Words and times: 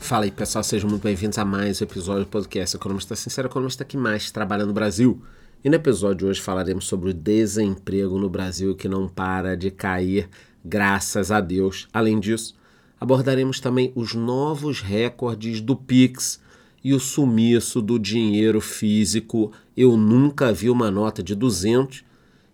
Fala 0.00 0.26
aí 0.26 0.30
pessoal, 0.30 0.62
sejam 0.62 0.88
muito 0.88 1.02
bem-vindos 1.02 1.36
a 1.38 1.44
mais 1.44 1.80
um 1.80 1.84
episódio 1.84 2.24
do 2.24 2.28
podcast 2.28 2.76
Economista 2.76 3.16
Sincero, 3.16 3.48
economista 3.48 3.84
que 3.84 3.96
mais 3.96 4.30
trabalha 4.30 4.64
no 4.64 4.72
Brasil. 4.72 5.20
E 5.64 5.68
no 5.68 5.74
episódio 5.74 6.18
de 6.18 6.26
hoje 6.26 6.40
falaremos 6.40 6.86
sobre 6.86 7.10
o 7.10 7.14
desemprego 7.14 8.16
no 8.16 8.30
Brasil 8.30 8.76
que 8.76 8.86
não 8.86 9.08
para 9.08 9.56
de 9.56 9.72
cair, 9.72 10.30
graças 10.64 11.32
a 11.32 11.40
Deus. 11.40 11.88
Além 11.92 12.20
disso, 12.20 12.54
abordaremos 13.00 13.58
também 13.58 13.92
os 13.96 14.14
novos 14.14 14.80
recordes 14.80 15.60
do 15.60 15.74
Pix 15.74 16.40
e 16.82 16.94
o 16.94 17.00
sumiço 17.00 17.80
do 17.82 17.98
dinheiro 17.98 18.60
físico. 18.60 19.52
Eu 19.76 19.96
nunca 19.96 20.52
vi 20.52 20.70
uma 20.70 20.90
nota 20.90 21.22
de 21.22 21.34
200 21.34 22.04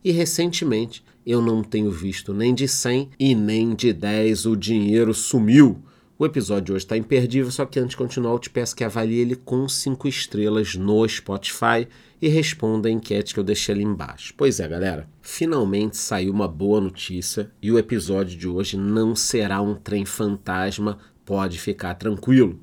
e 0.03 0.11
recentemente 0.11 1.05
eu 1.27 1.41
não 1.41 1.63
tenho 1.63 1.91
visto 1.91 2.35
nem 2.35 2.55
de 2.55 2.69
100 2.69 3.11
e 3.19 3.35
nem 3.35 3.75
de 3.75 3.93
10 3.93 4.47
o 4.47 4.57
dinheiro 4.57 5.15
sumiu. 5.15 5.83
O 6.17 6.25
episódio 6.25 6.67
de 6.67 6.73
hoje 6.73 6.85
está 6.85 6.97
imperdível, 6.97 7.51
só 7.51 7.67
que 7.67 7.79
antes 7.81 7.91
de 7.91 7.97
continuar, 7.97 8.33
eu 8.33 8.39
te 8.39 8.49
peço 8.49 8.77
que 8.77 8.85
avalie 8.85 9.19
ele 9.19 9.35
com 9.35 9.69
5 9.69 10.07
estrelas 10.07 10.77
no 10.77 11.09
Spotify 11.09 11.89
e 12.23 12.29
responda 12.29 12.89
a 12.89 12.93
enquete 12.93 13.35
que 13.35 13.41
eu 13.41 13.45
deixei 13.45 13.75
ali 13.75 13.83
embaixo. 13.83 14.33
Pois 14.37 14.61
é, 14.61 14.69
galera, 14.69 15.09
finalmente 15.21 15.97
saiu 15.97 16.33
uma 16.33 16.47
boa 16.47 16.81
notícia 16.81 17.51
e 17.61 17.73
o 17.73 17.79
episódio 17.79 18.39
de 18.39 18.47
hoje 18.47 18.77
não 18.77 19.17
será 19.17 19.61
um 19.61 19.75
trem 19.75 20.05
fantasma, 20.05 20.99
pode 21.25 21.59
ficar 21.59 21.95
tranquilo. 21.95 22.61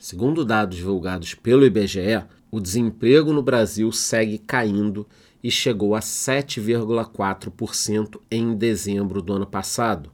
Segundo 0.00 0.44
dados 0.46 0.78
divulgados 0.78 1.34
pelo 1.34 1.66
IBGE, 1.66 2.24
o 2.50 2.58
desemprego 2.58 3.34
no 3.34 3.42
Brasil 3.42 3.92
segue 3.92 4.38
caindo 4.38 5.06
e 5.44 5.50
chegou 5.50 5.94
a 5.94 6.00
7,4% 6.00 8.18
em 8.30 8.56
dezembro 8.56 9.20
do 9.20 9.34
ano 9.34 9.46
passado. 9.46 10.10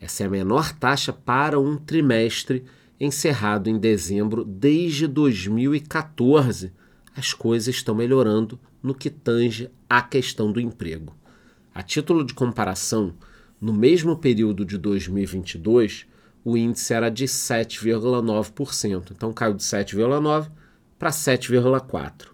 Essa 0.00 0.22
é 0.22 0.26
a 0.26 0.30
menor 0.30 0.72
taxa 0.72 1.12
para 1.12 1.60
um 1.60 1.76
trimestre 1.76 2.64
encerrado 2.98 3.68
em 3.68 3.78
dezembro 3.78 4.42
desde 4.42 5.06
2014. 5.06 6.72
As 7.14 7.34
coisas 7.34 7.74
estão 7.74 7.94
melhorando 7.94 8.58
no 8.82 8.94
que 8.94 9.10
tange 9.10 9.68
à 9.86 10.00
questão 10.00 10.50
do 10.50 10.58
emprego. 10.58 11.14
A 11.74 11.82
título 11.82 12.24
de 12.24 12.32
comparação, 12.32 13.12
no 13.60 13.74
mesmo 13.74 14.16
período 14.16 14.64
de 14.64 14.78
2022, 14.78 16.06
o 16.46 16.56
índice 16.56 16.94
era 16.94 17.10
de 17.10 17.24
7,9%, 17.24 19.10
então 19.10 19.32
caiu 19.32 19.54
de 19.54 19.64
7,9% 19.64 20.48
para 20.96 21.10
7,4%. 21.10 22.28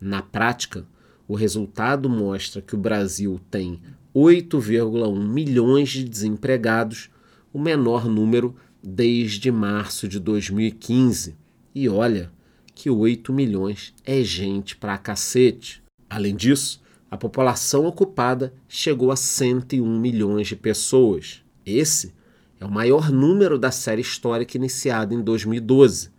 Na 0.00 0.22
prática, 0.22 0.86
o 1.26 1.34
resultado 1.34 2.08
mostra 2.08 2.62
que 2.62 2.76
o 2.76 2.78
Brasil 2.78 3.40
tem 3.50 3.80
8,1 4.14 5.28
milhões 5.28 5.88
de 5.88 6.04
desempregados, 6.04 7.10
o 7.52 7.58
menor 7.58 8.06
número 8.06 8.54
desde 8.80 9.50
março 9.50 10.06
de 10.06 10.20
2015. 10.20 11.36
E 11.74 11.88
olha 11.88 12.30
que 12.76 12.88
8 12.88 13.32
milhões 13.32 13.92
é 14.04 14.22
gente 14.22 14.76
pra 14.76 14.96
cacete. 14.96 15.82
Além 16.08 16.36
disso, 16.36 16.80
a 17.10 17.16
população 17.16 17.86
ocupada 17.86 18.54
chegou 18.68 19.10
a 19.10 19.16
101 19.16 19.98
milhões 19.98 20.46
de 20.46 20.54
pessoas. 20.54 21.42
Esse 21.66 22.16
é 22.60 22.64
o 22.64 22.70
maior 22.70 23.10
número 23.10 23.58
da 23.58 23.70
série 23.70 24.02
histórica 24.02 24.56
iniciada 24.56 25.14
em 25.14 25.22
2012. 25.22 26.10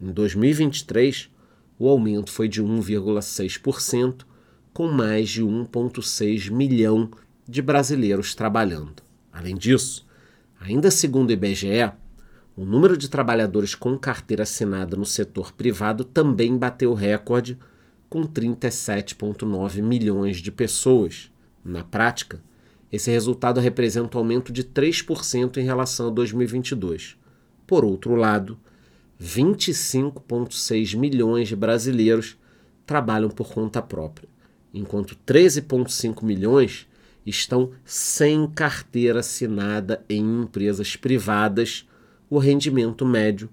Em 0.00 0.10
2023, 0.10 1.30
o 1.78 1.88
aumento 1.88 2.32
foi 2.32 2.48
de 2.48 2.62
1,6%, 2.62 4.24
com 4.72 4.88
mais 4.88 5.28
de 5.28 5.42
1,6 5.42 6.50
milhão 6.50 7.10
de 7.48 7.62
brasileiros 7.62 8.34
trabalhando. 8.34 9.02
Além 9.32 9.54
disso, 9.54 10.06
ainda 10.60 10.90
segundo 10.90 11.30
o 11.30 11.32
IBGE, 11.32 11.92
o 12.56 12.64
número 12.64 12.96
de 12.96 13.08
trabalhadores 13.08 13.74
com 13.74 13.96
carteira 13.98 14.42
assinada 14.42 14.96
no 14.96 15.04
setor 15.04 15.52
privado 15.52 16.04
também 16.04 16.56
bateu 16.56 16.94
recorde, 16.94 17.58
com 18.08 18.22
37,9 18.22 19.82
milhões 19.82 20.38
de 20.38 20.52
pessoas. 20.52 21.30
Na 21.64 21.82
prática, 21.82 22.40
esse 22.94 23.10
resultado 23.10 23.60
representa 23.60 24.16
um 24.16 24.20
aumento 24.20 24.52
de 24.52 24.62
3% 24.62 25.56
em 25.56 25.64
relação 25.64 26.06
a 26.06 26.10
2022. 26.10 27.16
Por 27.66 27.84
outro 27.84 28.14
lado, 28.14 28.56
25,6 29.20 30.96
milhões 30.96 31.48
de 31.48 31.56
brasileiros 31.56 32.38
trabalham 32.86 33.30
por 33.30 33.52
conta 33.52 33.82
própria, 33.82 34.28
enquanto 34.72 35.16
13,5 35.26 36.22
milhões 36.22 36.86
estão 37.26 37.72
sem 37.84 38.46
carteira 38.46 39.18
assinada 39.18 40.04
em 40.08 40.42
empresas 40.42 40.94
privadas, 40.94 41.84
o 42.30 42.38
rendimento 42.38 43.04
médio 43.04 43.50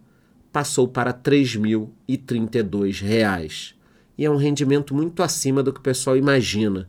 passou 0.52 0.88
para 0.88 1.10
R$ 1.10 1.18
3.032. 1.18 3.74
E 4.20 4.24
é 4.24 4.30
um 4.30 4.38
rendimento 4.38 4.94
muito 4.94 5.24
acima 5.24 5.64
do 5.64 5.74
que 5.74 5.80
o 5.80 5.84
pessoal 5.84 6.16
imagina 6.16 6.88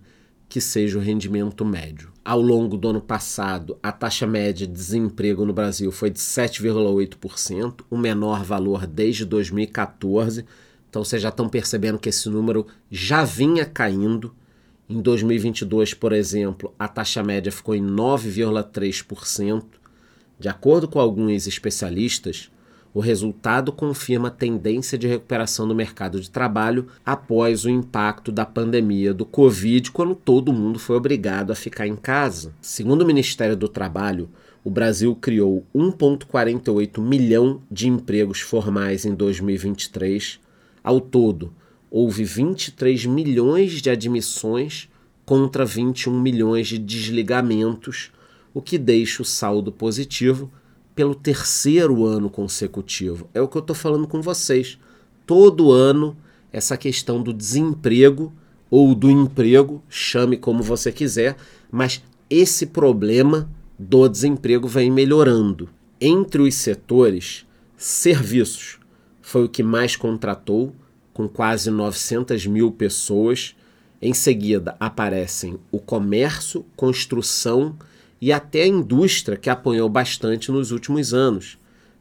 que 0.53 0.61
seja 0.61 0.99
o 0.99 1.01
rendimento 1.01 1.65
médio. 1.65 2.13
Ao 2.23 2.39
longo 2.39 2.77
do 2.77 2.91
ano 2.91 3.01
passado, 3.01 3.79
a 3.83 3.91
taxa 3.91 4.27
média 4.27 4.67
de 4.67 4.73
desemprego 4.75 5.47
no 5.47 5.53
Brasil 5.55 5.91
foi 5.91 6.11
de 6.11 6.19
7,8%, 6.19 7.81
o 7.89 7.97
menor 7.97 8.45
valor 8.45 8.87
desde 8.87 9.25
2014. 9.25 10.45
Então 10.91 11.03
vocês 11.03 11.23
já 11.23 11.31
estão 11.31 11.49
percebendo 11.49 11.99
que 11.99 12.11
esse 12.11 12.29
número 12.29 12.67
já 12.91 13.25
vinha 13.25 13.65
caindo 13.65 14.35
em 14.91 15.01
2022, 15.01 15.95
por 15.95 16.13
exemplo, 16.13 16.75
a 16.79 16.87
taxa 16.87 17.23
média 17.23 17.51
ficou 17.51 17.75
em 17.75 17.83
9,3%. 17.83 19.65
De 20.39 20.51
acordo 20.51 20.87
com 20.87 21.01
alguns 21.01 21.47
especialistas, 21.47 22.51
o 22.95 23.01
resultado 23.01 23.73
confirma 23.73 24.29
a 24.29 24.31
tendência 24.31 24.99
de 24.99 25.07
recuperação 25.07 25.67
do 25.67 25.75
mercado 25.75 26.21
de 26.21 26.31
trabalho 26.31 26.89
após 27.05 27.65
o 27.65 27.71
impacto 27.71 28.31
da 28.31 28.45
pandemia 28.45 29.15
do 29.15 29.25
Covid, 29.25 29.91
quando 29.91 30.15
todo 30.15 30.53
mundo 30.53 30.79
foi 30.79 30.97
obrigado 30.97 31.51
a 31.51 31.55
ficar 31.55 31.87
em 31.87 31.97
casa. 31.97 32.53
Segundo 32.61 33.03
o 33.03 33.07
Ministério 33.07 33.57
do 33.57 33.69
Trabalho, 33.69 34.29
o 34.63 34.71
Brasil 34.71 35.17
criou 35.17 35.65
1,48 35.75 37.01
milhão 37.01 37.63
de 37.71 37.89
empregos 37.89 38.41
formais 38.41 39.07
em 39.07 39.15
2023. 39.15 40.39
Ao 40.85 41.01
todo, 41.01 41.53
houve 41.91 42.25
23 42.25 43.07
milhões 43.07 43.81
de 43.81 43.89
admissões 43.89 44.89
contra 45.25 45.65
21 45.65 46.21
milhões 46.21 46.69
de 46.69 46.79
desligamentos, 46.79 48.13
o 48.53 48.61
que 48.61 48.77
deixa 48.77 49.23
o 49.23 49.25
saldo 49.25 49.73
positivo 49.73 50.51
pelo 50.95 51.15
terceiro 51.15 52.05
ano 52.05 52.29
consecutivo. 52.29 53.29
É 53.33 53.41
o 53.41 53.49
que 53.49 53.57
eu 53.57 53.61
estou 53.61 53.75
falando 53.77 54.07
com 54.07 54.21
vocês. 54.21 54.79
Todo 55.27 55.73
ano, 55.73 56.17
essa 56.53 56.77
questão 56.77 57.23
do 57.23 57.33
desemprego 57.33 58.33
ou 58.71 58.95
do 58.95 59.11
emprego, 59.11 59.83
chame 59.89 60.37
como 60.37 60.63
você 60.63 60.91
quiser, 60.91 61.37
mas 61.71 62.03
esse 62.29 62.67
problema 62.67 63.49
do 63.79 64.09
desemprego 64.09 64.67
vem 64.67 64.91
melhorando. 64.91 65.69
Entre 66.01 66.43
os 66.43 66.55
setores, 66.55 67.47
serviços 67.77 68.79
foi 69.21 69.45
o 69.45 69.49
que 69.49 69.63
mais 69.63 69.97
contratou, 69.97 70.75
com 71.13 71.29
quase 71.29 71.71
900 71.71 72.47
mil 72.47 72.73
pessoas. 72.73 73.55
Em 74.01 74.15
seguida 74.15 74.77
aparecem 74.81 75.59
o 75.71 75.79
comércio, 75.79 76.65
construção 76.75 77.77
e 78.23 78.33
até 78.33 78.63
a 78.63 78.69
indústria, 78.69 79.37
que 79.37 79.51
apanhou 79.51 79.89
bastante 79.89 80.53
nos 80.53 80.71
últimos 80.71 81.13
anos. 81.13 81.59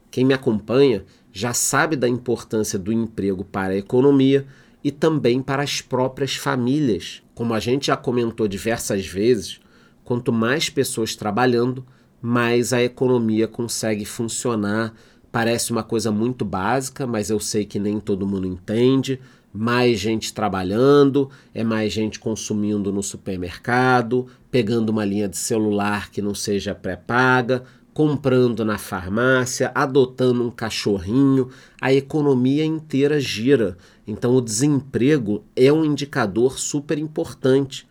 Quem 0.08 0.24
me 0.24 0.32
acompanha 0.32 1.04
já 1.32 1.52
sabe 1.52 1.96
da 1.96 2.08
importância 2.08 2.78
do 2.78 2.92
emprego 2.92 3.42
para 3.42 3.72
a 3.72 3.76
economia 3.76 4.46
e 4.84 4.92
também 4.92 5.42
para 5.42 5.64
as 5.64 5.80
próprias 5.80 6.36
famílias. 6.36 7.24
Como 7.34 7.52
a 7.52 7.58
gente 7.58 7.88
já 7.88 7.96
comentou 7.96 8.46
diversas 8.46 9.04
vezes, 9.04 9.58
quanto 10.04 10.32
mais 10.32 10.70
pessoas 10.70 11.16
trabalhando, 11.16 11.84
mais 12.20 12.72
a 12.72 12.80
economia 12.80 13.48
consegue 13.48 14.04
funcionar 14.04 14.94
Parece 15.32 15.72
uma 15.72 15.82
coisa 15.82 16.12
muito 16.12 16.44
básica, 16.44 17.06
mas 17.06 17.30
eu 17.30 17.40
sei 17.40 17.64
que 17.64 17.78
nem 17.78 17.98
todo 17.98 18.26
mundo 18.26 18.46
entende. 18.46 19.18
Mais 19.50 19.98
gente 19.98 20.32
trabalhando, 20.32 21.30
é 21.54 21.64
mais 21.64 21.90
gente 21.90 22.20
consumindo 22.20 22.92
no 22.92 23.02
supermercado, 23.02 24.26
pegando 24.50 24.90
uma 24.90 25.06
linha 25.06 25.26
de 25.28 25.38
celular 25.38 26.10
que 26.10 26.20
não 26.20 26.34
seja 26.34 26.74
pré-paga, 26.74 27.64
comprando 27.94 28.62
na 28.62 28.76
farmácia, 28.76 29.72
adotando 29.74 30.46
um 30.46 30.50
cachorrinho, 30.50 31.48
a 31.80 31.92
economia 31.92 32.64
inteira 32.64 33.18
gira. 33.18 33.78
Então, 34.06 34.34
o 34.34 34.40
desemprego 34.40 35.44
é 35.56 35.72
um 35.72 35.84
indicador 35.84 36.58
super 36.58 36.98
importante. 36.98 37.88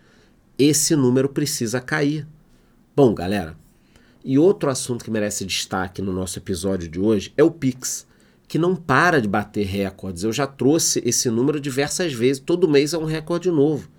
Esse 0.60 0.96
número 0.96 1.30
precisa 1.30 1.82
cair. 1.82 2.28
Bom, 2.96 3.14
galera, 3.16 3.58
e 4.23 4.38
outro 4.38 4.69
assunto 4.69 5.03
que 5.03 5.12
merece 5.12 5.45
destaque 5.45 6.01
no 6.01 6.13
nosso 6.13 6.38
episódio 6.39 6.88
de 6.88 7.00
hoje 7.00 7.33
é 7.35 7.44
o 7.44 7.51
Pix, 7.51 8.07
que 8.47 8.59
não 8.59 8.75
para 8.75 9.21
de 9.21 9.27
bater 9.27 9.65
recordes. 9.65 10.23
Eu 10.23 10.33
já 10.33 10.45
trouxe 10.45 11.01
esse 11.06 11.29
número 11.29 11.59
diversas 11.59 12.13
vezes, 12.13 12.41
todo 12.41 12.68
mês 12.69 12.94
é 12.94 12.97
um 12.97 13.06
recorde 13.06 13.50
novo. 13.50 13.89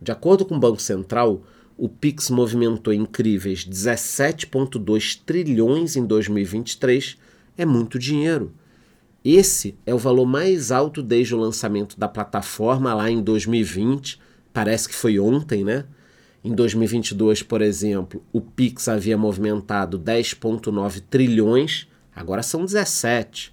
De 0.00 0.12
acordo 0.12 0.44
com 0.44 0.56
o 0.56 0.60
Banco 0.60 0.80
Central, 0.80 1.42
o 1.76 1.88
Pix 1.88 2.30
movimentou 2.30 2.92
incríveis 2.92 3.64
17,2 3.64 5.20
trilhões 5.24 5.96
em 5.96 6.04
2023. 6.04 7.16
É 7.56 7.64
muito 7.64 7.98
dinheiro. 7.98 8.52
Esse 9.24 9.76
é 9.84 9.94
o 9.94 9.98
valor 9.98 10.26
mais 10.26 10.72
alto 10.72 11.02
desde 11.02 11.34
o 11.34 11.38
lançamento 11.38 11.98
da 11.98 12.08
plataforma 12.08 12.94
lá 12.94 13.10
em 13.10 13.20
2020. 13.20 14.18
Parece 14.52 14.88
que 14.88 14.94
foi 14.94 15.18
ontem, 15.20 15.62
né? 15.62 15.84
Em 16.42 16.54
2022, 16.54 17.42
por 17.42 17.60
exemplo, 17.60 18.24
o 18.32 18.40
Pix 18.40 18.88
havia 18.88 19.18
movimentado 19.18 19.98
10,9 19.98 21.02
trilhões, 21.10 21.88
agora 22.14 22.42
são 22.42 22.64
17. 22.64 23.52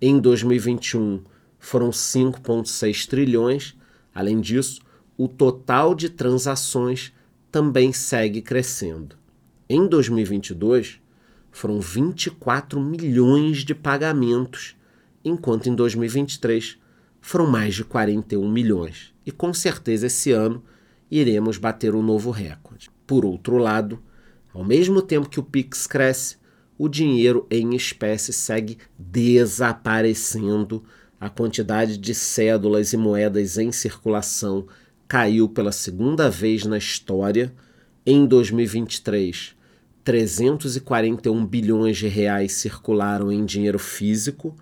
Em 0.00 0.20
2021 0.20 1.22
foram 1.58 1.90
5,6 1.90 3.06
trilhões. 3.06 3.76
Além 4.14 4.40
disso, 4.40 4.80
o 5.16 5.26
total 5.26 5.94
de 5.94 6.08
transações 6.08 7.12
também 7.50 7.92
segue 7.92 8.40
crescendo. 8.40 9.16
Em 9.68 9.86
2022, 9.86 11.00
foram 11.50 11.80
24 11.80 12.80
milhões 12.80 13.58
de 13.58 13.74
pagamentos, 13.74 14.76
enquanto 15.24 15.68
em 15.68 15.74
2023 15.74 16.78
foram 17.20 17.46
mais 17.46 17.74
de 17.74 17.84
41 17.84 18.50
milhões. 18.50 19.12
E 19.24 19.30
com 19.30 19.52
certeza 19.52 20.06
esse 20.06 20.32
ano 20.32 20.62
iremos 21.12 21.58
bater 21.58 21.94
um 21.94 22.02
novo 22.02 22.30
recorde. 22.30 22.90
Por 23.06 23.26
outro 23.26 23.58
lado, 23.58 24.02
ao 24.54 24.64
mesmo 24.64 25.02
tempo 25.02 25.28
que 25.28 25.38
o 25.38 25.42
Pix 25.42 25.86
cresce, 25.86 26.38
o 26.78 26.88
dinheiro 26.88 27.46
em 27.50 27.76
espécie 27.76 28.32
segue 28.32 28.78
desaparecendo. 28.98 30.82
A 31.20 31.28
quantidade 31.28 31.98
de 31.98 32.14
cédulas 32.14 32.94
e 32.94 32.96
moedas 32.96 33.58
em 33.58 33.70
circulação 33.70 34.66
caiu 35.06 35.50
pela 35.50 35.70
segunda 35.70 36.30
vez 36.30 36.64
na 36.64 36.78
história. 36.78 37.52
Em 38.06 38.24
2023, 38.24 39.54
341 40.02 41.46
bilhões 41.46 41.98
de 41.98 42.08
reais 42.08 42.52
circularam 42.52 43.30
em 43.30 43.44
dinheiro 43.44 43.78
físico, 43.78 44.56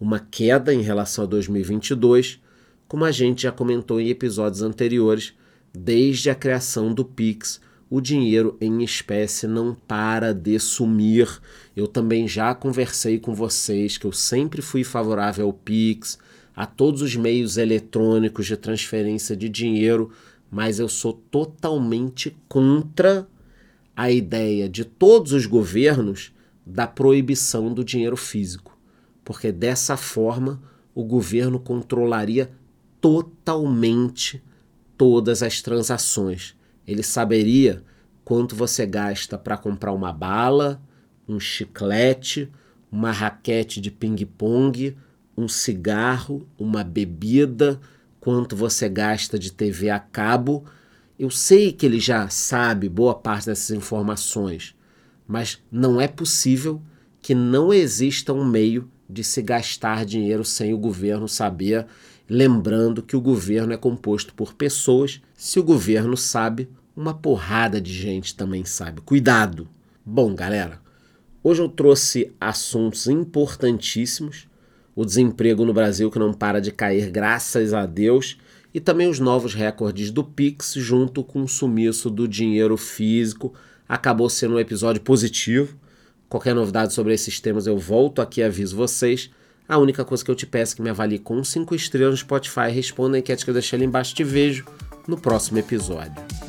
uma 0.00 0.18
queda 0.18 0.72
em 0.72 0.80
relação 0.80 1.24
a 1.24 1.26
2022, 1.26 2.40
como 2.88 3.04
a 3.04 3.12
gente 3.12 3.42
já 3.42 3.52
comentou 3.52 4.00
em 4.00 4.08
episódios 4.08 4.62
anteriores, 4.62 5.34
desde 5.72 6.30
a 6.30 6.34
criação 6.34 6.92
do 6.92 7.04
Pix, 7.04 7.60
o 7.88 8.00
dinheiro 8.00 8.56
em 8.60 8.82
espécie 8.84 9.46
não 9.46 9.74
para 9.74 10.32
de 10.32 10.58
sumir. 10.60 11.28
Eu 11.74 11.88
também 11.88 12.28
já 12.28 12.54
conversei 12.54 13.18
com 13.18 13.34
vocês 13.34 13.98
que 13.98 14.06
eu 14.06 14.12
sempre 14.12 14.62
fui 14.62 14.84
favorável 14.84 15.46
ao 15.46 15.52
Pix, 15.52 16.18
a 16.54 16.66
todos 16.66 17.02
os 17.02 17.16
meios 17.16 17.56
eletrônicos 17.56 18.46
de 18.46 18.56
transferência 18.56 19.36
de 19.36 19.48
dinheiro, 19.48 20.10
mas 20.50 20.78
eu 20.78 20.88
sou 20.88 21.12
totalmente 21.12 22.36
contra 22.48 23.26
a 23.96 24.10
ideia 24.10 24.68
de 24.68 24.84
todos 24.84 25.32
os 25.32 25.46
governos 25.46 26.32
da 26.64 26.86
proibição 26.86 27.72
do 27.72 27.84
dinheiro 27.84 28.16
físico, 28.16 28.78
porque 29.24 29.50
dessa 29.50 29.96
forma 29.96 30.62
o 30.94 31.04
governo 31.04 31.58
controlaria 31.58 32.50
totalmente 33.00 34.42
todas 35.00 35.42
as 35.42 35.62
transações. 35.62 36.54
Ele 36.86 37.02
saberia 37.02 37.82
quanto 38.22 38.54
você 38.54 38.84
gasta 38.84 39.38
para 39.38 39.56
comprar 39.56 39.92
uma 39.92 40.12
bala, 40.12 40.78
um 41.26 41.40
chiclete, 41.40 42.52
uma 42.92 43.10
raquete 43.10 43.80
de 43.80 43.90
ping-pong, 43.90 44.94
um 45.34 45.48
cigarro, 45.48 46.46
uma 46.58 46.84
bebida, 46.84 47.80
quanto 48.20 48.54
você 48.54 48.90
gasta 48.90 49.38
de 49.38 49.50
TV 49.50 49.88
a 49.88 49.98
cabo. 49.98 50.66
Eu 51.18 51.30
sei 51.30 51.72
que 51.72 51.86
ele 51.86 51.98
já 51.98 52.28
sabe 52.28 52.86
boa 52.86 53.14
parte 53.14 53.46
dessas 53.46 53.74
informações, 53.74 54.76
mas 55.26 55.62
não 55.72 55.98
é 55.98 56.08
possível 56.08 56.82
que 57.22 57.34
não 57.34 57.72
exista 57.72 58.34
um 58.34 58.44
meio 58.44 58.90
de 59.08 59.24
se 59.24 59.40
gastar 59.40 60.04
dinheiro 60.04 60.44
sem 60.44 60.74
o 60.74 60.78
governo 60.78 61.26
saber 61.26 61.86
Lembrando 62.32 63.02
que 63.02 63.16
o 63.16 63.20
governo 63.20 63.72
é 63.72 63.76
composto 63.76 64.32
por 64.32 64.54
pessoas. 64.54 65.20
Se 65.34 65.58
o 65.58 65.64
governo 65.64 66.16
sabe, 66.16 66.68
uma 66.96 67.12
porrada 67.12 67.80
de 67.80 67.92
gente 67.92 68.36
também 68.36 68.64
sabe. 68.64 69.00
Cuidado! 69.00 69.68
Bom, 70.06 70.32
galera, 70.32 70.80
hoje 71.42 71.60
eu 71.60 71.68
trouxe 71.68 72.32
assuntos 72.40 73.08
importantíssimos. 73.08 74.46
O 74.94 75.04
desemprego 75.04 75.64
no 75.64 75.74
Brasil 75.74 76.08
que 76.08 76.20
não 76.20 76.32
para 76.32 76.60
de 76.60 76.70
cair, 76.70 77.10
graças 77.10 77.74
a 77.74 77.84
Deus, 77.84 78.38
e 78.72 78.78
também 78.78 79.08
os 79.08 79.18
novos 79.18 79.52
recordes 79.52 80.12
do 80.12 80.22
Pix, 80.22 80.74
junto 80.76 81.24
com 81.24 81.42
o 81.42 81.48
sumiço 81.48 82.08
do 82.08 82.28
dinheiro 82.28 82.76
físico. 82.76 83.52
Acabou 83.88 84.30
sendo 84.30 84.54
um 84.54 84.60
episódio 84.60 85.02
positivo. 85.02 85.76
Qualquer 86.28 86.54
novidade 86.54 86.94
sobre 86.94 87.12
esses 87.12 87.40
temas 87.40 87.66
eu 87.66 87.76
volto 87.76 88.22
aqui 88.22 88.40
e 88.40 88.44
aviso 88.44 88.76
vocês. 88.76 89.30
A 89.70 89.78
única 89.78 90.04
coisa 90.04 90.24
que 90.24 90.28
eu 90.28 90.34
te 90.34 90.48
peço 90.48 90.72
é 90.72 90.76
que 90.76 90.82
me 90.82 90.90
avalie 90.90 91.20
com 91.20 91.44
5 91.44 91.76
estrelas 91.76 92.10
no 92.10 92.16
Spotify. 92.16 92.72
Responda 92.72 93.16
a 93.16 93.20
enquete 93.20 93.44
que 93.44 93.50
eu 93.50 93.54
deixei 93.54 93.76
ali 93.76 93.86
embaixo. 93.86 94.12
Te 94.12 94.24
vejo 94.24 94.64
no 95.06 95.16
próximo 95.16 95.58
episódio. 95.58 96.39